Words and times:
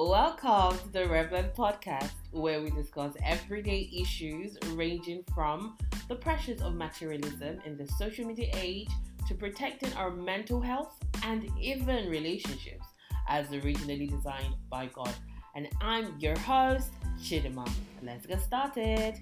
Welcome 0.00 0.78
to 0.78 0.92
the 0.92 1.08
Reverend 1.08 1.54
Podcast, 1.56 2.12
where 2.30 2.62
we 2.62 2.70
discuss 2.70 3.14
everyday 3.24 3.90
issues 3.92 4.56
ranging 4.68 5.24
from 5.34 5.76
the 6.08 6.14
pressures 6.14 6.62
of 6.62 6.76
materialism 6.76 7.60
in 7.66 7.76
the 7.76 7.84
social 7.98 8.24
media 8.24 8.48
age 8.54 8.88
to 9.26 9.34
protecting 9.34 9.92
our 9.94 10.12
mental 10.12 10.60
health 10.60 10.94
and 11.24 11.50
even 11.60 12.08
relationships 12.08 12.86
as 13.28 13.50
originally 13.50 14.06
designed 14.06 14.54
by 14.70 14.86
God. 14.86 15.12
And 15.56 15.68
I'm 15.80 16.16
your 16.20 16.38
host, 16.38 16.92
Chidima. 17.20 17.68
Let's 18.00 18.24
get 18.24 18.40
started. 18.40 19.18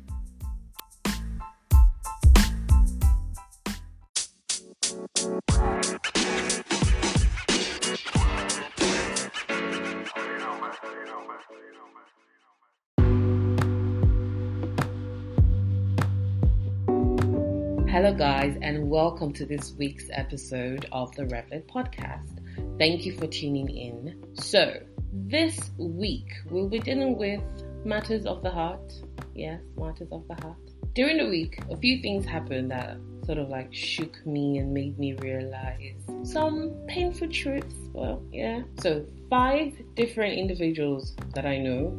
Hello, 17.97 18.13
guys, 18.13 18.59
and 18.61 18.91
welcome 18.91 19.33
to 19.33 19.47
this 19.47 19.73
week's 19.79 20.11
episode 20.13 20.87
of 20.93 21.17
the 21.17 21.25
Reverend 21.29 21.67
Podcast. 21.67 22.43
Thank 22.79 23.07
you 23.07 23.17
for 23.17 23.27
tuning 23.27 23.71
in. 23.71 24.23
So, 24.35 24.83
this 25.15 25.71
week 25.79 26.31
we'll 26.51 26.69
be 26.69 26.79
dealing 26.79 27.17
with 27.17 27.41
matters 27.87 28.27
of 28.27 28.43
the 28.43 28.51
heart. 28.51 28.93
Yes, 29.35 29.63
matters 29.79 30.09
of 30.13 30.29
the 30.29 30.35
heart. 30.35 30.59
During 30.93 31.17
the 31.17 31.27
week, 31.27 31.59
a 31.71 31.77
few 31.79 32.03
things 32.03 32.27
happened 32.27 32.71
that 32.71 32.99
sort 33.25 33.39
of 33.39 33.49
like 33.49 33.73
shook 33.73 34.27
me 34.27 34.59
and 34.59 34.75
made 34.75 34.99
me 34.99 35.15
realize 35.15 35.95
some 36.23 36.75
painful 36.89 37.29
truths. 37.29 37.77
Well, 37.95 38.23
yeah. 38.31 38.61
So, 38.79 39.07
five 39.31 39.73
different 39.95 40.39
individuals 40.39 41.17
that 41.35 41.47
I 41.47 41.57
know 41.57 41.97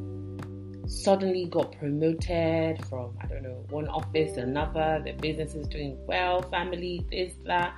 suddenly 0.88 1.46
got 1.46 1.78
promoted 1.78 2.86
from 2.88 3.18
I 3.22 3.28
don't 3.28 3.44
know 3.44 3.66
one 3.70 3.88
office 3.88 4.34
to 4.34 4.42
another. 4.42 5.02
The 5.04 5.14
business 5.14 5.56
is 5.56 5.68
doing 5.68 5.98
well, 6.08 6.42
family, 6.44 7.06
this, 7.12 7.34
that, 7.46 7.76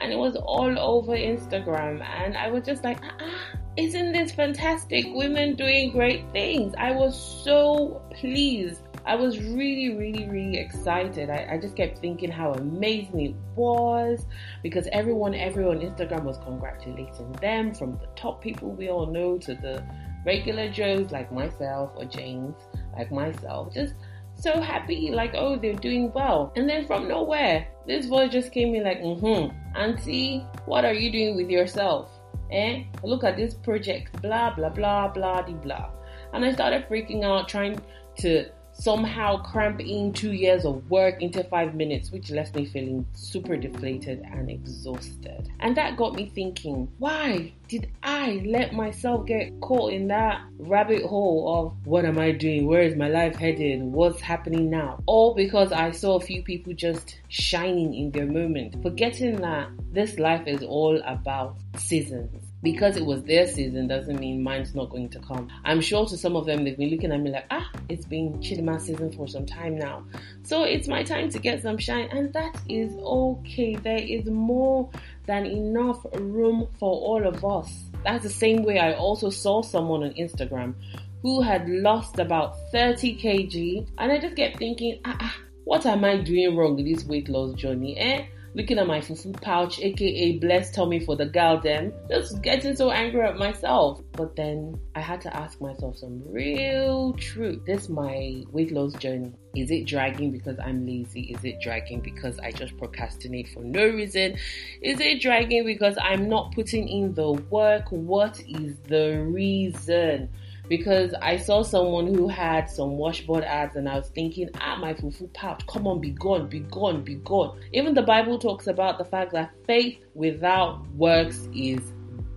and 0.00 0.12
it 0.12 0.16
was 0.16 0.36
all 0.36 0.78
over 0.78 1.12
Instagram. 1.12 2.02
And 2.02 2.36
I 2.36 2.48
was 2.48 2.64
just 2.64 2.84
like, 2.84 2.98
ah, 3.02 3.58
isn't 3.76 4.12
this 4.12 4.32
fantastic? 4.32 5.06
Women 5.08 5.56
doing 5.56 5.92
great 5.92 6.30
things. 6.32 6.74
I 6.78 6.92
was 6.92 7.18
so 7.44 8.02
pleased. 8.12 8.82
I 9.04 9.16
was 9.16 9.40
really, 9.40 9.96
really, 9.96 10.28
really 10.28 10.58
excited. 10.58 11.28
I, 11.28 11.48
I 11.52 11.58
just 11.58 11.74
kept 11.74 11.98
thinking 11.98 12.30
how 12.30 12.52
amazing 12.52 13.20
it 13.20 13.34
was 13.56 14.26
because 14.62 14.86
everyone, 14.92 15.34
everyone 15.34 15.78
on 15.78 15.82
Instagram 15.82 16.22
was 16.22 16.38
congratulating 16.38 17.32
them 17.40 17.74
from 17.74 17.92
the 17.98 18.06
top 18.14 18.40
people 18.40 18.70
we 18.70 18.90
all 18.90 19.06
know 19.06 19.38
to 19.38 19.54
the 19.54 19.82
regular 20.24 20.70
Joes 20.70 21.10
like 21.10 21.32
myself 21.32 21.92
or 21.96 22.04
James 22.04 22.54
like 22.96 23.10
myself, 23.10 23.72
just 23.74 23.94
so 24.34 24.60
happy, 24.60 25.10
like, 25.12 25.32
oh, 25.34 25.56
they're 25.56 25.74
doing 25.74 26.12
well. 26.12 26.52
And 26.56 26.68
then 26.68 26.86
from 26.86 27.08
nowhere, 27.08 27.66
this 27.86 28.06
voice 28.06 28.32
just 28.32 28.52
came 28.52 28.74
in 28.74 28.84
like, 28.84 29.00
mm-hmm, 29.00 29.54
Auntie, 29.76 30.46
what 30.66 30.84
are 30.84 30.94
you 30.94 31.12
doing 31.12 31.36
with 31.36 31.50
yourself? 31.50 32.10
Eh? 32.50 32.84
Look 33.02 33.24
at 33.24 33.36
this 33.36 33.54
project, 33.54 34.20
blah, 34.22 34.54
blah, 34.54 34.70
blah, 34.70 35.08
blah, 35.08 35.42
blah. 35.42 35.90
And 36.32 36.44
I 36.44 36.52
started 36.52 36.88
freaking 36.88 37.24
out, 37.24 37.48
trying 37.48 37.78
to 38.18 38.46
somehow 38.72 39.42
cramp 39.42 39.80
in 39.80 40.12
two 40.12 40.32
years 40.32 40.64
of 40.64 40.90
work 40.90 41.22
into 41.22 41.44
five 41.44 41.74
minutes, 41.74 42.10
which 42.10 42.30
left 42.30 42.54
me 42.54 42.64
feeling 42.64 43.06
super 43.14 43.56
deflated 43.56 44.22
and 44.32 44.50
exhausted. 44.50 45.50
And 45.60 45.76
that 45.76 45.96
got 45.96 46.14
me 46.14 46.30
thinking, 46.34 46.90
why 46.98 47.52
did 47.68 47.90
I 48.02 48.42
let 48.44 48.72
myself 48.72 49.26
get 49.26 49.60
caught 49.60 49.92
in 49.92 50.08
that 50.08 50.42
rabbit 50.58 51.02
hole 51.04 51.66
of 51.66 51.86
what 51.86 52.04
am 52.04 52.18
I 52.18 52.32
doing? 52.32 52.66
Where 52.66 52.82
is 52.82 52.96
my 52.96 53.08
life 53.08 53.36
headed? 53.36 53.82
What's 53.82 54.20
happening 54.20 54.70
now? 54.70 55.00
All 55.06 55.34
because 55.34 55.72
I 55.72 55.90
saw 55.90 56.16
a 56.16 56.20
few 56.20 56.42
people 56.42 56.72
just 56.72 57.20
shining 57.28 57.94
in 57.94 58.10
their 58.10 58.26
moment, 58.26 58.82
forgetting 58.82 59.36
that 59.36 59.68
this 59.90 60.18
life 60.18 60.46
is 60.46 60.62
all 60.62 61.00
about 61.06 61.56
seasons 61.76 62.51
because 62.62 62.96
it 62.96 63.04
was 63.04 63.22
their 63.24 63.46
season 63.46 63.88
doesn't 63.88 64.20
mean 64.20 64.42
mine's 64.42 64.74
not 64.74 64.90
going 64.90 65.08
to 65.10 65.18
come. 65.20 65.48
I'm 65.64 65.80
sure 65.80 66.06
to 66.06 66.16
some 66.16 66.36
of 66.36 66.46
them 66.46 66.64
they've 66.64 66.76
been 66.76 66.90
looking 66.90 67.12
at 67.12 67.20
me 67.20 67.30
like, 67.30 67.46
ah, 67.50 67.68
it's 67.88 68.06
been 68.06 68.34
Chidima 68.34 68.80
season 68.80 69.12
for 69.12 69.26
some 69.26 69.46
time 69.46 69.76
now. 69.76 70.04
So 70.44 70.62
it's 70.62 70.86
my 70.86 71.02
time 71.02 71.28
to 71.30 71.38
get 71.38 71.62
some 71.62 71.76
shine 71.76 72.08
and 72.12 72.32
that 72.34 72.56
is 72.68 72.94
okay. 72.94 73.74
There 73.74 73.98
is 73.98 74.26
more 74.26 74.88
than 75.26 75.46
enough 75.46 76.04
room 76.14 76.68
for 76.78 76.92
all 76.92 77.26
of 77.26 77.44
us. 77.44 77.84
That's 78.04 78.22
the 78.22 78.30
same 78.30 78.62
way 78.62 78.78
I 78.78 78.94
also 78.94 79.30
saw 79.30 79.62
someone 79.62 80.04
on 80.04 80.10
Instagram 80.14 80.74
who 81.22 81.40
had 81.40 81.68
lost 81.68 82.18
about 82.18 82.56
30 82.70 83.16
kg 83.20 83.88
and 83.98 84.12
I 84.12 84.18
just 84.18 84.36
kept 84.36 84.58
thinking, 84.58 85.00
ah, 85.04 85.16
ah 85.20 85.36
what 85.64 85.86
am 85.86 86.04
I 86.04 86.16
doing 86.16 86.56
wrong 86.56 86.76
with 86.76 86.86
this 86.86 87.04
weight 87.04 87.28
loss 87.28 87.54
journey? 87.54 87.96
Eh? 87.98 88.26
Looking 88.54 88.78
at 88.78 88.86
my 88.86 89.00
fufu 89.00 89.40
pouch, 89.40 89.80
aka 89.80 90.38
blessed 90.38 90.74
tummy 90.74 91.00
for 91.00 91.16
the 91.16 91.26
gal 91.26 91.60
them, 91.60 91.92
just 92.08 92.42
getting 92.42 92.76
so 92.76 92.90
angry 92.90 93.22
at 93.22 93.36
myself. 93.36 94.00
But 94.12 94.36
then 94.36 94.78
I 94.94 95.00
had 95.00 95.20
to 95.22 95.36
ask 95.36 95.60
myself 95.60 95.98
some 95.98 96.22
real 96.26 97.14
truth. 97.14 97.64
This 97.64 97.88
my 97.88 98.42
weight 98.50 98.72
loss 98.72 98.94
journey. 98.94 99.32
Is 99.54 99.70
it 99.70 99.86
dragging 99.86 100.30
because 100.30 100.58
I'm 100.58 100.86
lazy? 100.86 101.34
Is 101.34 101.44
it 101.44 101.60
dragging 101.60 102.00
because 102.00 102.38
I 102.38 102.52
just 102.52 102.76
procrastinate 102.78 103.48
for 103.48 103.60
no 103.60 103.84
reason? 103.84 104.36
Is 104.80 105.00
it 105.00 105.20
dragging 105.20 105.64
because 105.64 105.96
I'm 106.00 106.28
not 106.28 106.54
putting 106.54 106.88
in 106.88 107.14
the 107.14 107.32
work? 107.32 107.84
What 107.90 108.40
is 108.40 108.76
the 108.88 109.22
reason? 109.28 110.30
Because 110.68 111.14
I 111.20 111.36
saw 111.36 111.62
someone 111.62 112.06
who 112.06 112.28
had 112.28 112.70
some 112.70 112.92
washboard 112.92 113.44
ads 113.44 113.76
and 113.76 113.88
I 113.88 113.96
was 113.96 114.08
thinking, 114.08 114.48
ah, 114.60 114.76
my 114.76 114.94
fufu 114.94 115.32
pouch, 115.32 115.66
come 115.66 115.86
on, 115.86 116.00
be 116.00 116.10
gone, 116.10 116.48
be 116.48 116.60
gone, 116.60 117.02
be 117.02 117.16
gone. 117.16 117.58
Even 117.72 117.94
the 117.94 118.02
Bible 118.02 118.38
talks 118.38 118.66
about 118.66 118.98
the 118.98 119.04
fact 119.04 119.32
that 119.32 119.52
faith 119.66 119.98
without 120.14 120.86
works 120.94 121.48
is 121.54 121.80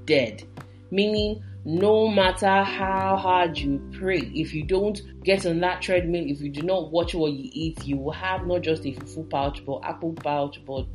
dead, 0.06 0.44
meaning 0.91 1.44
no 1.66 2.08
matter 2.08 2.64
how 2.64 3.18
hard 3.18 3.58
you 3.58 3.81
pray, 3.98 4.20
if 4.20 4.53
you 4.53 4.64
don't 4.64 5.02
get 5.24 5.48
on 5.48 5.59
that 5.62 5.81
treadmill, 5.81 6.24
if 6.28 6.40
you 6.40 6.50
do 6.50 6.62
not 6.62 6.92
watch 6.92 7.16
what 7.16 7.34
you 7.34 7.50
eat, 7.52 7.84
you 7.84 7.98
will 7.98 8.12
have 8.12 8.46
not 8.46 8.62
just 8.62 8.86
a 8.86 8.92
fufu 8.92 9.28
pouch, 9.28 9.66
but 9.66 9.84
apple 9.84 10.14
pouch, 10.14 10.62
but 10.64 10.86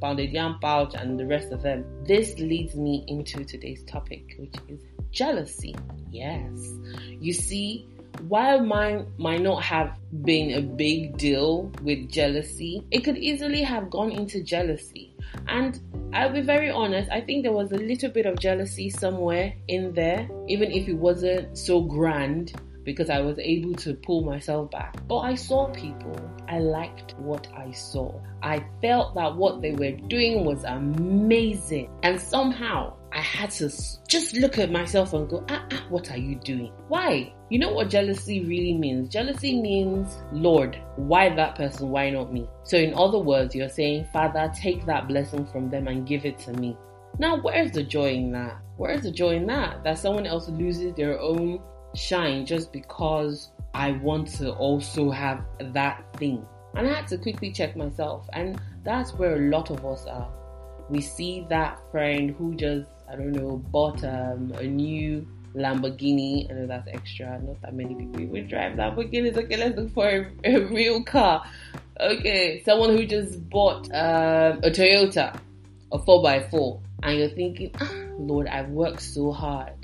pounded 0.00 0.32
yam 0.32 0.58
pouch, 0.60 0.94
and 0.94 1.20
the 1.20 1.24
rest 1.24 1.52
of 1.52 1.62
them. 1.62 1.84
This 2.04 2.36
leads 2.40 2.74
me 2.74 3.04
into 3.06 3.44
today's 3.44 3.84
topic, 3.84 4.34
which 4.38 4.54
is 4.68 4.80
jealousy. 5.12 5.76
Yes. 6.10 6.74
You 7.20 7.32
see, 7.32 7.86
while 8.26 8.60
mine 8.60 9.06
might 9.18 9.40
not 9.40 9.62
have 9.62 9.96
been 10.24 10.52
a 10.52 10.62
big 10.62 11.16
deal 11.16 11.72
with 11.82 12.10
jealousy, 12.10 12.84
it 12.90 13.04
could 13.04 13.18
easily 13.18 13.62
have 13.62 13.88
gone 13.88 14.10
into 14.10 14.42
jealousy. 14.42 15.14
And 15.46 15.80
I'll 16.14 16.32
be 16.32 16.42
very 16.42 16.70
honest, 16.70 17.10
I 17.10 17.22
think 17.22 17.42
there 17.42 17.52
was 17.52 17.72
a 17.72 17.76
little 17.76 18.10
bit 18.10 18.26
of 18.26 18.38
jealousy 18.38 18.90
somewhere 18.90 19.54
in 19.68 19.94
there, 19.94 20.28
even 20.46 20.70
if 20.70 20.86
it 20.86 20.94
wasn't 20.94 21.56
so 21.56 21.80
grand 21.80 22.52
because 22.84 23.10
I 23.10 23.20
was 23.20 23.38
able 23.38 23.74
to 23.76 23.94
pull 23.94 24.22
myself 24.22 24.70
back. 24.70 24.96
But 25.06 25.18
I 25.18 25.34
saw 25.34 25.68
people, 25.68 26.16
I 26.48 26.58
liked 26.58 27.14
what 27.18 27.46
I 27.56 27.70
saw. 27.70 28.20
I 28.42 28.64
felt 28.80 29.14
that 29.14 29.36
what 29.36 29.62
they 29.62 29.72
were 29.72 29.92
doing 29.92 30.44
was 30.44 30.64
amazing. 30.64 31.90
And 32.02 32.20
somehow 32.20 32.96
I 33.12 33.20
had 33.20 33.50
to 33.52 33.70
just 34.08 34.36
look 34.36 34.58
at 34.58 34.70
myself 34.70 35.12
and 35.12 35.28
go, 35.28 35.44
ah, 35.48 35.64
ah, 35.70 35.86
what 35.88 36.10
are 36.10 36.18
you 36.18 36.36
doing? 36.36 36.72
Why? 36.88 37.32
You 37.52 37.58
know 37.58 37.70
what 37.70 37.90
jealousy 37.90 38.42
really 38.46 38.72
means? 38.72 39.10
Jealousy 39.10 39.60
means, 39.60 40.16
Lord, 40.32 40.78
why 40.96 41.28
that 41.36 41.54
person? 41.54 41.90
Why 41.90 42.08
not 42.08 42.32
me? 42.32 42.48
So, 42.64 42.78
in 42.78 42.94
other 42.94 43.18
words, 43.18 43.54
you're 43.54 43.68
saying, 43.68 44.08
Father, 44.10 44.50
take 44.56 44.86
that 44.86 45.06
blessing 45.06 45.44
from 45.44 45.68
them 45.68 45.86
and 45.86 46.06
give 46.06 46.24
it 46.24 46.38
to 46.46 46.54
me. 46.54 46.78
Now, 47.18 47.42
where's 47.42 47.70
the 47.70 47.82
joy 47.82 48.14
in 48.14 48.32
that? 48.32 48.56
Where's 48.78 49.02
the 49.02 49.10
joy 49.10 49.36
in 49.36 49.46
that? 49.48 49.84
That 49.84 49.98
someone 49.98 50.24
else 50.24 50.48
loses 50.48 50.94
their 50.94 51.20
own 51.20 51.60
shine 51.94 52.46
just 52.46 52.72
because 52.72 53.50
I 53.74 53.92
want 53.92 54.28
to 54.38 54.52
also 54.54 55.10
have 55.10 55.44
that 55.74 56.06
thing. 56.16 56.46
And 56.74 56.88
I 56.88 56.94
had 56.94 57.08
to 57.08 57.18
quickly 57.18 57.52
check 57.52 57.76
myself, 57.76 58.26
and 58.32 58.58
that's 58.82 59.12
where 59.12 59.36
a 59.36 59.50
lot 59.50 59.68
of 59.68 59.84
us 59.84 60.06
are. 60.06 60.32
We 60.88 61.02
see 61.02 61.44
that 61.50 61.78
friend 61.90 62.30
who 62.30 62.54
just 62.54 62.88
I 63.12 63.16
don't 63.16 63.32
know, 63.32 63.58
bought 63.58 64.02
um, 64.04 64.54
a 64.56 64.64
new 64.64 65.26
Lamborghini. 65.54 66.50
I 66.50 66.54
know 66.54 66.66
that's 66.66 66.88
extra. 66.88 67.40
Not 67.40 67.60
that 67.62 67.74
many 67.74 67.94
people 67.94 68.26
would 68.26 68.48
drive 68.48 68.74
Lamborghinis. 68.76 69.36
Okay, 69.36 69.56
let's 69.56 69.76
look 69.76 69.92
for 69.92 70.08
a, 70.08 70.30
a 70.44 70.64
real 70.66 71.02
car. 71.02 71.44
Okay, 72.00 72.62
someone 72.64 72.96
who 72.96 73.06
just 73.06 73.48
bought 73.50 73.84
um, 73.86 74.58
a 74.62 74.70
Toyota, 74.70 75.38
a 75.92 75.98
4x4, 75.98 76.80
and 77.02 77.18
you're 77.18 77.28
thinking, 77.28 77.70
ah, 77.80 77.92
Lord, 78.18 78.46
I've 78.48 78.70
worked 78.70 79.02
so 79.02 79.30
hard. 79.32 79.74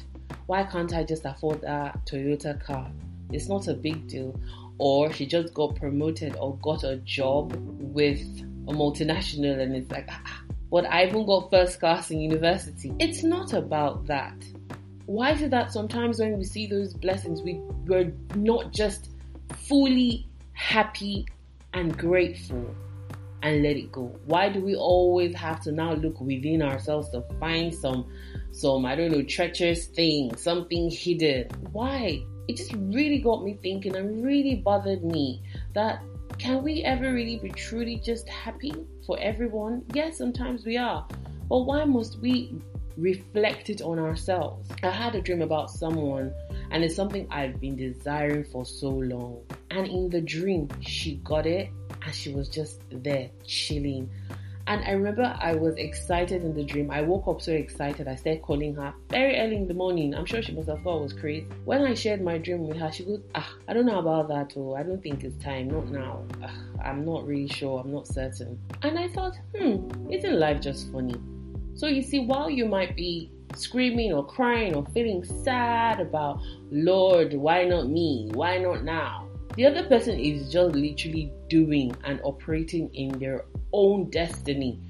Why 0.47 0.65
can't 0.65 0.93
I 0.95 1.05
just 1.05 1.25
afford 1.25 1.61
that 1.63 2.07
Toyota 2.07 2.63
car? 2.65 2.91
It's 3.31 3.49
not 3.49 3.69
a 3.69 3.75
big 3.75 4.09
deal. 4.09 4.39
Or 4.79 5.13
she 5.13 5.27
just 5.27 5.53
got 5.53 5.77
promoted 5.77 6.37
or 6.37 6.57
got 6.59 6.85
a 6.85 6.97
job 6.97 7.53
with 7.79 8.21
a 8.69 8.73
multinational, 8.73 9.61
and 9.61 9.77
it's 9.77 9.91
like, 9.91 10.09
ah, 10.11 10.43
but 10.71 10.87
I 10.87 11.07
even 11.07 11.27
got 11.27 11.51
first 11.51 11.81
class 11.81 12.11
in 12.11 12.21
university. 12.21 12.93
It's 12.99 13.23
not 13.23 13.53
about 13.53 14.07
that. 14.07 14.37
Why 15.09 15.31
is 15.31 15.41
it 15.41 15.51
that 15.53 15.73
sometimes 15.73 16.21
when 16.21 16.37
we 16.37 16.45
see 16.45 16.67
those 16.67 16.93
blessings, 16.93 17.41
we, 17.41 17.55
we're 17.87 18.13
not 18.35 18.75
just 18.75 19.09
fully 19.55 20.29
happy 20.53 21.27
and 21.73 21.97
grateful 21.97 22.75
and 23.43 23.63
let 23.63 23.77
it 23.79 23.91
go? 23.91 24.15
Why 24.27 24.51
do 24.51 24.61
we 24.61 24.77
always 24.77 25.35
have 25.35 25.63
to 25.63 25.73
now 25.73 25.95
look 25.95 26.21
within 26.21 26.61
ourselves 26.61 27.09
to 27.13 27.23
find 27.41 27.75
some, 27.75 28.13
some, 28.53 28.85
I 28.85 28.97
don't 28.97 29.11
know, 29.11 29.23
treacherous 29.23 29.87
thing, 29.87 30.37
something 30.37 30.91
hidden? 30.91 31.49
Why? 31.73 32.23
It 32.47 32.59
just 32.59 32.75
really 32.75 33.21
got 33.21 33.43
me 33.43 33.59
thinking 33.63 33.97
and 33.97 34.23
really 34.23 34.57
bothered 34.57 35.03
me 35.03 35.43
that 35.73 36.03
can 36.37 36.63
we 36.63 36.83
ever 36.83 37.15
really 37.15 37.39
be 37.39 37.49
truly 37.49 37.97
just 37.97 38.29
happy 38.29 38.75
for 39.07 39.19
everyone? 39.21 39.87
Yes, 39.95 40.19
sometimes 40.19 40.67
we 40.67 40.77
are. 40.77 41.09
But 41.49 41.61
why 41.61 41.85
must 41.85 42.21
we 42.21 42.61
reflect 42.99 43.71
it 43.71 43.81
on 43.81 43.99
ourselves? 43.99 44.69
I 44.83 44.91
had 44.91 45.15
a 45.15 45.23
dream 45.23 45.43
about 45.43 45.71
someone 45.71 46.33
and 46.71 46.85
it's 46.85 46.97
something 46.97 47.27
I've 47.31 47.61
been 47.61 47.77
desiring 47.77 48.45
for 48.45 48.67
so 48.67 48.91
long. 48.91 49.45
And 49.71 49.87
in 49.87 50.11
the 50.11 50.21
dream, 50.21 50.69
she 50.81 51.17
got 51.25 51.47
it 51.47 51.71
and 52.03 52.15
she 52.15 52.33
was 52.33 52.49
just 52.49 52.81
there 52.91 53.31
chilling. 53.45 54.11
And 54.67 54.85
I 54.85 54.91
remember 54.91 55.35
I 55.41 55.55
was 55.55 55.77
excited 55.77 56.45
in 56.45 56.53
the 56.53 56.63
dream. 56.63 56.91
I 56.91 57.01
woke 57.01 57.27
up 57.27 57.41
so 57.41 57.53
excited. 57.53 58.07
I 58.07 58.17
started 58.17 58.43
calling 58.43 58.75
her 58.75 58.93
very 59.09 59.39
early 59.39 59.57
in 59.57 59.67
the 59.67 59.73
morning. 59.73 60.15
I'm 60.15 60.27
sure 60.27 60.43
she 60.43 60.53
must 60.53 60.69
have 60.69 60.83
thought 60.83 60.99
I 60.99 61.03
was 61.05 61.15
crazy. 61.15 61.47
When 61.65 61.83
I 61.85 61.95
shared 61.95 62.21
my 62.21 62.37
dream 62.37 62.69
with 62.69 62.77
her, 62.77 62.93
she 62.93 63.05
goes, 63.05 63.23
Ah, 63.35 63.51
I 63.67 63.73
don't 63.73 63.87
know 63.87 63.99
about 63.99 64.29
that. 64.29 64.53
Oh, 64.59 64.75
I 64.75 64.83
don't 64.83 65.03
think 65.03 65.25
it's 65.25 65.43
time. 65.43 65.71
Not 65.71 65.91
now. 65.91 66.23
Ugh, 66.43 66.51
I'm 66.85 67.03
not 67.03 67.27
really 67.27 67.49
sure. 67.49 67.81
I'm 67.81 67.91
not 67.91 68.07
certain. 68.07 68.59
And 68.83 68.99
I 68.99 69.09
thought, 69.09 69.37
hmm, 69.57 70.13
isn't 70.13 70.39
life 70.39 70.61
just 70.61 70.93
funny? 70.93 71.15
So 71.79 71.87
you 71.87 72.03
see, 72.03 72.19
while 72.19 72.51
you 72.51 72.67
might 72.67 72.97
be 72.97 73.31
screaming 73.55 74.13
or 74.13 74.27
crying 74.27 74.75
or 74.75 74.85
feeling 74.87 75.23
sad 75.23 76.01
about, 76.01 76.41
Lord, 76.73 77.35
why 77.35 77.67
not 77.67 77.89
me? 77.89 78.31
Why 78.35 78.59
not 78.59 78.83
now? 78.83 79.29
The 79.55 79.67
other 79.67 79.85
person 79.85 80.19
is 80.19 80.53
just 80.53 80.75
literally 80.75 81.33
doing 81.49 81.95
and 82.03 82.21
operating 82.25 82.93
in 82.97 83.17
their 83.21 83.45
own 83.73 84.11
destiny 84.11 84.81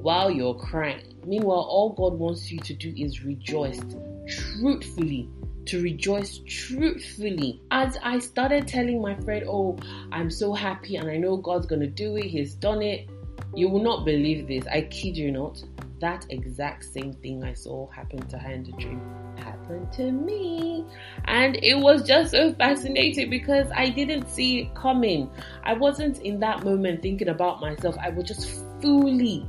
while 0.00 0.30
you're 0.30 0.54
crying. 0.54 1.14
Meanwhile, 1.26 1.66
all 1.68 1.94
God 1.94 2.16
wants 2.16 2.48
you 2.52 2.60
to 2.60 2.74
do 2.74 2.94
is 2.96 3.24
rejoice 3.24 3.80
truthfully. 4.28 5.28
To 5.64 5.82
rejoice 5.82 6.42
truthfully. 6.46 7.60
As 7.72 7.98
I 8.04 8.20
started 8.20 8.68
telling 8.68 9.02
my 9.02 9.16
friend, 9.16 9.46
Oh, 9.48 9.76
I'm 10.12 10.30
so 10.30 10.54
happy 10.54 10.94
and 10.94 11.10
I 11.10 11.16
know 11.16 11.38
God's 11.38 11.66
gonna 11.66 11.88
do 11.88 12.14
it, 12.14 12.26
He's 12.26 12.54
done 12.54 12.82
it. 12.82 13.10
You 13.52 13.68
will 13.68 13.82
not 13.82 14.04
believe 14.04 14.46
this. 14.46 14.64
I 14.68 14.82
kid 14.82 15.16
you 15.16 15.32
not. 15.32 15.60
That 16.00 16.26
exact 16.30 16.84
same 16.84 17.14
thing 17.14 17.42
I 17.42 17.54
saw 17.54 17.88
happen 17.90 18.26
to 18.28 18.38
her 18.38 18.52
in 18.52 18.64
the 18.64 18.72
dream 18.72 19.00
happened 19.38 19.92
to 19.92 20.10
me. 20.10 20.84
And 21.24 21.56
it 21.62 21.78
was 21.78 22.06
just 22.06 22.32
so 22.32 22.52
fascinating 22.54 23.30
because 23.30 23.70
I 23.74 23.88
didn't 23.88 24.28
see 24.28 24.60
it 24.60 24.74
coming. 24.74 25.30
I 25.62 25.74
wasn't 25.74 26.18
in 26.20 26.40
that 26.40 26.64
moment 26.64 27.02
thinking 27.02 27.28
about 27.28 27.60
myself. 27.60 27.96
I 28.00 28.10
was 28.10 28.26
just 28.26 28.62
fully, 28.80 29.48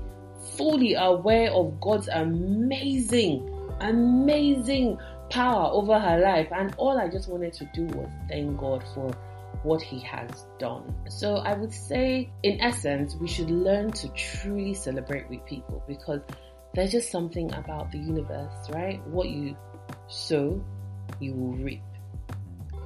fully 0.56 0.94
aware 0.94 1.52
of 1.52 1.80
God's 1.82 2.08
amazing, 2.08 3.50
amazing 3.82 4.98
power 5.30 5.70
over 5.72 6.00
her 6.00 6.20
life. 6.20 6.48
And 6.52 6.74
all 6.78 6.98
I 6.98 7.10
just 7.10 7.30
wanted 7.30 7.54
to 7.54 7.66
do 7.74 7.86
was 7.98 8.10
thank 8.30 8.58
God 8.58 8.84
for 8.94 9.12
what 9.68 9.82
he 9.82 10.00
has 10.00 10.48
done. 10.60 10.96
So 11.10 11.38
I 11.38 11.54
would 11.54 11.74
say, 11.74 12.32
in 12.44 12.60
essence, 12.62 13.16
we 13.16 13.28
should 13.28 13.52
learn 13.52 13.92
to 13.92 14.08
truly 14.10 14.74
celebrate 14.74 15.30
with 15.30 15.46
people 15.46 15.84
because 15.88 16.22
there's 16.74 16.92
just 16.92 17.12
something 17.12 17.54
about 17.54 17.92
the 17.92 17.98
universe, 17.98 18.70
right? 18.70 19.06
What 19.08 19.30
you 19.30 19.58
sow, 20.08 20.64
you 21.20 21.34
will 21.34 21.58
reap. 21.58 21.82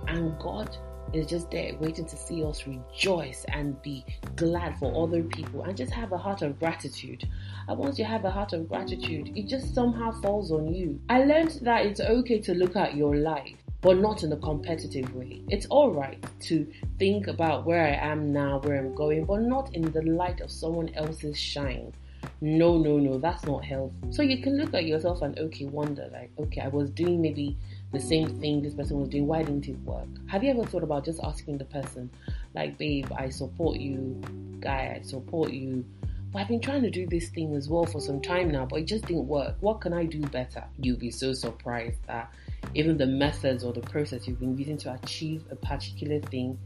And 0.07 0.37
God 0.39 0.75
is 1.13 1.27
just 1.27 1.51
there 1.51 1.75
waiting 1.79 2.05
to 2.05 2.17
see 2.17 2.43
us 2.43 2.65
rejoice 2.65 3.45
and 3.49 3.79
be 3.81 4.03
glad 4.35 4.77
for 4.79 5.03
other 5.03 5.23
people 5.23 5.63
and 5.63 5.75
just 5.75 5.91
have 5.91 6.11
a 6.13 6.17
heart 6.17 6.41
of 6.41 6.57
gratitude. 6.57 7.23
And 7.67 7.77
once 7.77 7.99
you 7.99 8.05
have 8.05 8.25
a 8.25 8.31
heart 8.31 8.53
of 8.53 8.67
gratitude, 8.67 9.37
it 9.37 9.47
just 9.47 9.75
somehow 9.75 10.11
falls 10.21 10.51
on 10.51 10.73
you. 10.73 10.99
I 11.09 11.25
learned 11.25 11.59
that 11.61 11.85
it's 11.85 11.99
okay 11.99 12.39
to 12.39 12.53
look 12.53 12.75
at 12.75 12.95
your 12.95 13.15
life 13.17 13.60
but 13.81 13.97
not 13.97 14.23
in 14.23 14.31
a 14.31 14.37
competitive 14.37 15.13
way. 15.15 15.41
It's 15.49 15.65
alright 15.67 16.23
to 16.41 16.71
think 16.99 17.27
about 17.27 17.65
where 17.65 17.83
I 17.83 18.11
am 18.11 18.31
now, 18.31 18.59
where 18.59 18.77
I'm 18.77 18.93
going, 18.93 19.25
but 19.25 19.41
not 19.41 19.73
in 19.75 19.91
the 19.91 20.03
light 20.03 20.39
of 20.39 20.51
someone 20.51 20.89
else's 20.93 21.39
shine. 21.39 21.93
No, 22.39 22.77
no, 22.77 22.97
no, 22.97 23.17
that's 23.17 23.45
not 23.45 23.65
healthy. 23.65 23.95
So 24.11 24.21
you 24.21 24.41
can 24.41 24.57
look 24.57 24.73
at 24.73 24.85
yourself 24.85 25.21
and 25.23 25.37
okay, 25.37 25.65
wonder 25.65 26.07
like, 26.13 26.31
okay, 26.39 26.61
I 26.61 26.67
was 26.67 26.89
doing 26.91 27.21
maybe 27.21 27.57
the 27.91 27.99
same 27.99 28.39
thing 28.39 28.61
this 28.61 28.75
person 28.75 28.99
was 28.99 29.09
doing. 29.09 29.27
Why 29.27 29.43
didn't 29.43 29.67
it 29.67 29.79
work? 29.79 30.07
Have 30.27 30.43
you 30.43 30.51
ever 30.51 30.65
thought 30.65 30.83
about 30.83 31.05
just 31.05 31.19
asking 31.23 31.57
the 31.57 31.65
person, 31.65 32.09
like, 32.53 32.77
babe, 32.77 33.11
I 33.15 33.29
support 33.29 33.79
you, 33.79 34.21
guy, 34.59 34.95
I 34.99 35.05
support 35.05 35.51
you. 35.51 35.83
But 36.31 36.39
I've 36.39 36.47
been 36.47 36.61
trying 36.61 36.83
to 36.83 36.89
do 36.89 37.05
this 37.07 37.29
thing 37.29 37.55
as 37.55 37.67
well 37.67 37.85
for 37.85 37.99
some 37.99 38.21
time 38.21 38.51
now, 38.51 38.65
but 38.65 38.79
it 38.79 38.85
just 38.85 39.05
didn't 39.05 39.27
work. 39.27 39.55
What 39.59 39.81
can 39.81 39.91
I 39.91 40.05
do 40.05 40.21
better? 40.21 40.63
You'll 40.79 40.97
be 40.97 41.11
so 41.11 41.33
surprised 41.33 41.97
that 42.07 42.31
even 42.75 42.97
the 42.97 43.05
methods 43.05 43.63
or 43.63 43.73
the 43.73 43.81
process 43.81 44.27
you've 44.27 44.39
been 44.39 44.57
using 44.57 44.77
to 44.77 44.93
achieve 44.93 45.43
a 45.51 45.55
particular 45.55 46.19
thing 46.19 46.57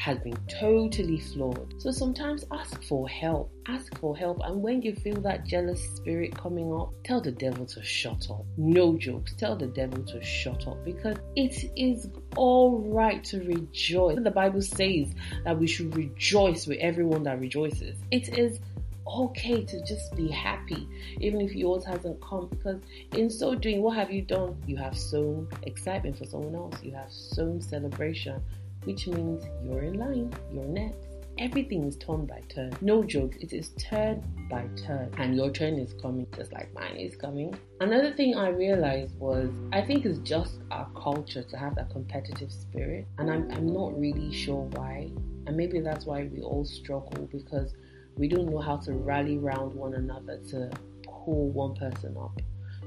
has 0.00 0.18
been 0.20 0.36
totally 0.48 1.20
flawed. 1.20 1.74
So 1.78 1.90
sometimes 1.90 2.46
ask 2.50 2.82
for 2.84 3.06
help. 3.06 3.52
Ask 3.68 3.98
for 3.98 4.16
help. 4.16 4.40
And 4.42 4.62
when 4.62 4.80
you 4.80 4.94
feel 4.94 5.20
that 5.20 5.44
jealous 5.44 5.82
spirit 5.96 6.34
coming 6.34 6.72
up, 6.72 6.94
tell 7.04 7.20
the 7.20 7.32
devil 7.32 7.66
to 7.66 7.84
shut 7.84 8.26
up. 8.30 8.46
No 8.56 8.96
jokes. 8.96 9.34
Tell 9.34 9.56
the 9.56 9.66
devil 9.66 10.02
to 10.04 10.24
shut 10.24 10.66
up 10.66 10.82
because 10.86 11.18
it 11.36 11.70
is 11.76 12.08
all 12.36 12.78
right 12.78 13.22
to 13.24 13.40
rejoice. 13.40 14.18
The 14.22 14.30
Bible 14.30 14.62
says 14.62 15.12
that 15.44 15.58
we 15.58 15.66
should 15.66 15.94
rejoice 15.94 16.66
with 16.66 16.78
everyone 16.78 17.24
that 17.24 17.38
rejoices. 17.38 17.98
It 18.10 18.38
is 18.38 18.58
okay 19.06 19.64
to 19.64 19.84
just 19.84 20.14
be 20.16 20.28
happy, 20.28 20.88
even 21.20 21.40
if 21.40 21.54
yours 21.54 21.84
hasn't 21.84 22.20
come, 22.22 22.48
because 22.48 22.80
in 23.16 23.30
so 23.30 23.54
doing, 23.54 23.82
what 23.82 23.96
have 23.96 24.10
you 24.10 24.22
done? 24.22 24.56
You 24.66 24.76
have 24.76 24.96
sown 24.96 25.48
excitement 25.62 26.18
for 26.18 26.24
someone 26.24 26.54
else, 26.54 26.82
you 26.82 26.92
have 26.92 27.10
sown 27.10 27.60
celebration, 27.60 28.42
which 28.84 29.06
means 29.06 29.44
you're 29.64 29.82
in 29.82 29.94
line, 29.94 30.32
you're 30.52 30.64
next. 30.64 31.06
Everything 31.38 31.84
is 31.84 31.96
turn 31.96 32.26
by 32.26 32.42
turn. 32.50 32.70
No 32.82 33.02
joke, 33.02 33.34
it 33.40 33.54
is 33.54 33.70
turn 33.78 34.22
by 34.50 34.68
turn. 34.76 35.10
And 35.16 35.34
your 35.34 35.50
turn 35.50 35.78
is 35.78 35.94
coming 35.94 36.26
just 36.36 36.52
like 36.52 36.72
mine 36.74 36.96
is 36.96 37.16
coming. 37.16 37.58
Another 37.80 38.12
thing 38.12 38.34
I 38.36 38.48
realized 38.48 39.18
was 39.18 39.48
I 39.72 39.80
think 39.80 40.04
it's 40.04 40.18
just 40.18 40.58
our 40.70 40.86
culture 40.94 41.42
to 41.42 41.56
have 41.56 41.76
that 41.76 41.88
competitive 41.90 42.52
spirit. 42.52 43.06
And 43.16 43.30
I'm, 43.30 43.50
I'm 43.52 43.72
not 43.72 43.98
really 43.98 44.30
sure 44.34 44.68
why. 44.72 45.10
And 45.46 45.56
maybe 45.56 45.80
that's 45.80 46.04
why 46.04 46.24
we 46.24 46.42
all 46.42 46.66
struggle 46.66 47.26
because 47.32 47.72
we 48.20 48.28
don't 48.28 48.50
know 48.50 48.58
how 48.60 48.76
to 48.76 48.92
rally 48.92 49.38
around 49.38 49.72
one 49.72 49.94
another 49.94 50.38
to 50.50 50.70
pull 51.04 51.48
one 51.48 51.74
person 51.74 52.14
up. 52.18 52.38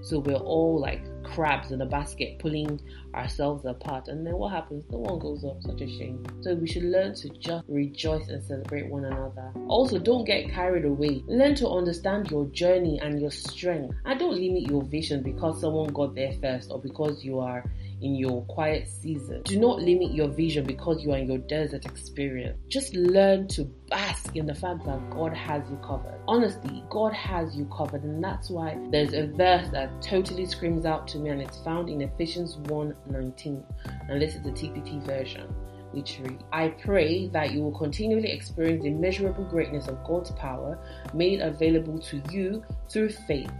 So 0.04 0.20
we're 0.20 0.36
all 0.36 0.80
like 0.80 1.02
crabs 1.24 1.72
in 1.72 1.82
a 1.82 1.86
basket 1.86 2.38
pulling 2.38 2.80
ourselves 3.16 3.66
apart. 3.66 4.10
And 4.10 4.28
then 4.28 4.34
what 4.34 4.52
happens? 4.52 4.84
No 4.92 5.00
one 5.00 5.18
goes 5.18 5.44
up. 5.44 5.63
Such 5.63 5.82
a 5.82 5.88
shame. 5.88 6.24
So 6.42 6.54
we 6.54 6.68
should 6.68 6.84
learn 6.84 7.16
to 7.16 7.30
just 7.30 7.63
rejoice 7.68 8.28
and 8.28 8.44
celebrate 8.44 8.88
one 8.90 9.06
another. 9.06 9.52
Also, 9.70 9.98
don't 9.98 10.25
get 10.25 10.52
carried 10.52 10.86
away. 10.86 11.24
Learn 11.25 11.56
to 11.56 11.70
understand 11.70 12.30
your 12.30 12.46
journey 12.48 13.00
and 13.02 13.20
your 13.20 13.32
strength. 13.32 13.96
And 14.06 14.20
don't 14.20 14.36
limit 14.36 14.70
your 14.70 14.84
vision 14.84 15.24
because 15.24 15.62
someone 15.62 15.94
got 15.94 16.13
there 16.13 16.34
first 16.42 16.70
or 16.70 16.80
because 16.80 17.24
you 17.24 17.40
are 17.40 17.63
in 18.03 18.15
your 18.15 18.43
quiet 18.45 18.88
season. 18.88 19.41
Do 19.43 19.60
not 19.60 19.79
limit 19.79 20.13
your 20.13 20.27
vision 20.27 20.65
because 20.65 21.01
you 21.03 21.12
are 21.13 21.17
in 21.17 21.27
your 21.27 21.39
desert 21.39 21.86
experience. 21.86 22.60
Just 22.67 22.93
learn 22.95 23.48
to 23.50 23.63
bask 23.89 24.36
in 24.36 24.45
the 24.45 24.53
fact 24.53 24.86
that 24.86 25.10
God 25.10 25.33
has 25.33 25.63
you 25.69 25.77
covered. 25.77 26.19
Honestly, 26.27 26.83
God 26.89 27.13
has 27.13 27.55
you 27.55 27.65
covered, 27.75 28.03
and 28.03 28.24
that's 28.24 28.50
why 28.50 28.77
there's 28.91 29.13
a 29.13 29.27
verse 29.27 29.69
that 29.72 30.01
totally 30.01 30.45
screams 30.45 30.86
out 30.86 31.07
to 31.10 31.17
me, 31.17 31.29
and 31.29 31.41
it's 31.41 31.57
found 31.63 31.89
in 31.89 32.01
Ephesians 32.01 32.57
1:19. 32.67 33.63
And 34.10 34.22
this 34.22 34.36
is 34.36 34.43
the 34.43 34.51
TPT 34.51 35.00
version 35.05 35.53
which 35.93 36.19
I 36.51 36.69
pray 36.69 37.27
that 37.29 37.51
you 37.51 37.62
will 37.62 37.77
continually 37.77 38.31
experience 38.31 38.81
the 38.81 38.89
immeasurable 38.89 39.43
greatness 39.45 39.88
of 39.88 40.03
God's 40.03 40.31
power 40.31 40.79
made 41.13 41.39
available 41.39 42.00
to 42.00 42.22
you 42.31 42.63
through 42.89 43.10
faith. 43.10 43.51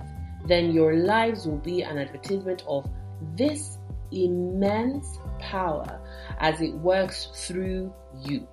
Then 0.48 0.72
your 0.72 0.96
lives 0.96 1.46
will 1.46 1.60
be 1.60 1.84
an 1.84 2.00
advertisement 2.00 2.64
of 2.68 2.90
this 3.36 3.78
immense 4.14 5.18
power 5.40 6.00
as 6.40 6.62
it 6.62 6.74
works 6.76 7.28
through 7.34 7.94
you. 8.22 8.48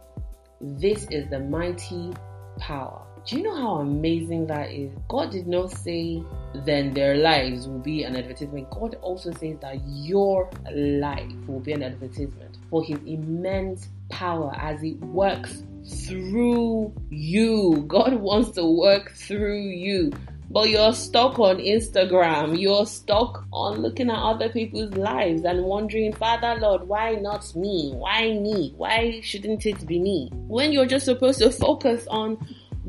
This 0.61 1.07
is 1.11 1.29
the 1.31 1.41
mighty 1.41 2.13
power. 2.59 3.07
Do 3.27 3.37
you 3.37 3.43
know 3.43 3.55
how 3.55 3.75
amazing 3.77 4.47
that 4.47 4.71
is? 4.71 4.91
God 5.09 5.31
did 5.31 5.47
not 5.47 5.71
say, 5.71 6.23
then 6.55 6.95
their 6.95 7.17
lives 7.17 7.69
will 7.69 7.79
be 7.79 8.03
an 8.05 8.17
advertisement. 8.17 8.71
God 8.71 8.97
also 9.03 9.31
says 9.33 9.59
that 9.61 9.79
your 9.87 10.51
life 10.73 11.31
will 11.47 11.61
be 11.61 11.73
an 11.73 11.83
advertisement 11.83 12.57
for 12.71 12.83
His 12.83 12.99
immense 13.07 13.89
power 14.09 14.55
as 14.59 14.83
it 14.83 14.99
works 15.01 15.63
through 16.07 16.95
you. 17.11 17.85
God 17.89 18.15
wants 18.15 18.53
to 18.53 18.65
work 18.65 19.13
through 19.13 19.61
you 19.61 20.13
but 20.51 20.69
you're 20.69 20.93
stuck 20.93 21.39
on 21.39 21.59
Instagram. 21.59 22.61
You're 22.61 22.85
stuck 22.85 23.45
on 23.53 23.81
looking 23.81 24.11
at 24.11 24.19
other 24.19 24.49
people's 24.49 24.93
lives 24.95 25.45
and 25.45 25.63
wondering, 25.65 26.13
Father 26.13 26.57
Lord, 26.61 26.89
why 26.89 27.15
not 27.15 27.55
me? 27.55 27.93
Why 27.95 28.33
me? 28.33 28.75
Why 28.77 29.21
shouldn't 29.23 29.65
it 29.65 29.87
be 29.87 30.01
me? 30.01 30.29
When 30.49 30.73
you're 30.73 30.87
just 30.87 31.05
supposed 31.05 31.39
to 31.39 31.51
focus 31.53 32.07
on 32.09 32.37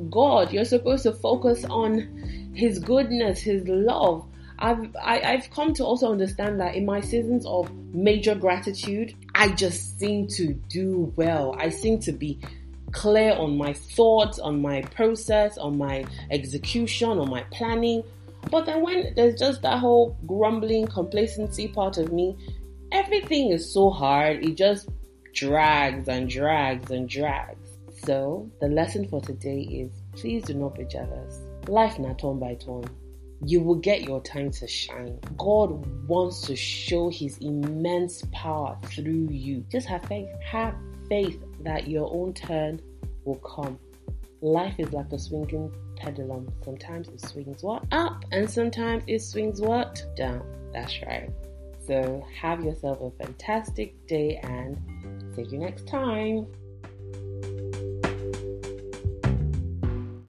God, 0.10 0.52
you're 0.52 0.66
supposed 0.66 1.04
to 1.04 1.14
focus 1.14 1.64
on 1.66 2.52
His 2.56 2.80
goodness, 2.80 3.40
His 3.42 3.68
love. 3.68 4.26
I've 4.58 4.96
I, 4.96 5.16
have 5.16 5.24
i 5.24 5.32
have 5.38 5.50
come 5.52 5.74
to 5.74 5.84
also 5.84 6.12
understand 6.12 6.60
that 6.62 6.76
in 6.76 6.86
my 6.86 7.02
seasons 7.02 7.46
of 7.46 7.72
major 7.94 8.36
gratitude, 8.36 9.16
I 9.36 9.50
just 9.50 10.00
seem 10.00 10.28
to 10.30 10.54
do 10.54 11.14
well. 11.16 11.56
I 11.60 11.70
seem 11.70 12.00
to 12.02 12.12
be 12.12 12.40
clear 12.92 13.34
on 13.34 13.58
my 13.58 13.74
thoughts, 13.74 14.40
on 14.40 14.62
my 14.62 14.82
process, 14.82 15.58
on 15.58 15.78
my 15.78 16.06
execution, 16.30 17.10
on 17.10 17.30
my 17.30 17.42
planning. 17.52 18.04
But 18.50 18.66
then 18.66 18.82
when 18.82 19.14
there's 19.16 19.40
just 19.40 19.62
that 19.62 19.80
whole 19.80 20.18
grumbling, 20.26 20.88
complacency 20.88 21.68
part 21.68 21.98
of 21.98 22.12
me, 22.12 22.38
everything 22.92 23.52
is 23.52 23.72
so 23.72 23.90
hard. 23.90 24.44
It 24.44 24.56
just 24.56 24.90
drags 25.34 26.08
and 26.08 26.30
drags 26.30 26.92
and 26.92 27.08
drags. 27.08 27.70
So 28.04 28.50
the 28.60 28.68
lesson 28.68 29.08
for 29.08 29.22
today 29.22 29.62
is 29.62 29.92
please 30.20 30.44
do 30.44 30.54
not 30.56 30.76
be 30.76 30.86
jealous. 30.86 31.42
Life 31.68 32.00
not 32.00 32.20
turn 32.20 32.40
by 32.40 32.56
turn. 32.56 32.86
You 33.44 33.62
will 33.62 33.76
get 33.76 34.02
your 34.04 34.22
time 34.22 34.52
to 34.52 34.68
shine. 34.68 35.20
God 35.38 35.86
wants 36.08 36.42
to 36.42 36.56
show 36.56 37.10
his 37.10 37.38
immense 37.40 38.24
power 38.32 38.78
through 38.86 39.30
you. 39.32 39.66
Just 39.70 39.88
have 39.88 40.04
faith. 40.06 40.30
Have 40.44 40.76
faith 41.12 41.44
that 41.60 41.90
your 41.90 42.10
own 42.14 42.34
turn 42.34 42.82
will 43.26 43.36
come. 43.40 43.78
Life 44.40 44.76
is 44.78 44.94
like 44.94 45.12
a 45.12 45.20
swinging 45.20 45.70
pendulum. 45.98 46.48
Sometimes 46.64 47.10
it 47.10 47.20
swings 47.20 47.62
what? 47.64 47.84
Up, 47.92 48.24
and 48.32 48.50
sometimes 48.50 49.04
it 49.08 49.20
swings 49.20 49.60
what? 49.60 50.02
Down. 50.16 50.42
That's 50.72 51.02
right. 51.06 51.30
So 51.86 52.26
have 52.40 52.64
yourself 52.64 53.02
a 53.02 53.12
fantastic 53.22 54.08
day 54.08 54.40
and 54.42 54.78
see 55.36 55.44
you 55.52 55.58
next 55.58 55.86
time. 55.86 56.48